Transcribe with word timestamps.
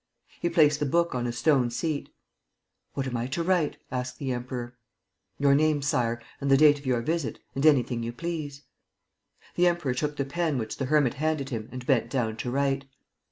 He 0.39 0.49
placed 0.49 0.79
the 0.79 0.87
book 0.87 1.13
on 1.13 1.27
a 1.27 1.31
stone 1.31 1.69
seat. 1.69 2.09
"What 2.95 3.05
am 3.05 3.15
I 3.17 3.29
write?" 3.37 3.77
asked 3.91 4.17
the 4.17 4.31
Emperor. 4.31 4.75
"Your 5.37 5.53
name, 5.53 5.83
Sire, 5.83 6.19
and 6.39 6.49
the 6.49 6.57
date 6.57 6.79
of 6.79 6.87
your 6.87 7.01
visit... 7.03 7.37
and 7.53 7.63
anything 7.67 8.01
you 8.01 8.11
please." 8.11 8.63
The 9.53 9.67
Emperor 9.67 9.93
took 9.93 10.17
the 10.17 10.25
pen 10.25 10.57
which 10.57 10.77
the 10.77 10.85
hermit 10.85 11.13
handed 11.13 11.49
him 11.49 11.69
and 11.71 11.85
bent 11.85 12.09
down 12.09 12.35
to 12.37 12.49
write. 12.49 12.85